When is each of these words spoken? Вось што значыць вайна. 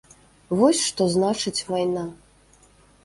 Вось 0.61 0.79
што 0.87 1.07
значыць 1.17 1.65
вайна. 1.71 2.09